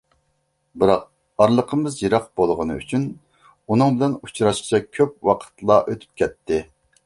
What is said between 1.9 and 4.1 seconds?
يىراق بوغىنى ئۈچۈن ئۇنىڭ